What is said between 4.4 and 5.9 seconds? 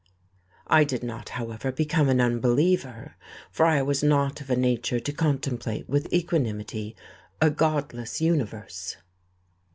of a nature to contemplate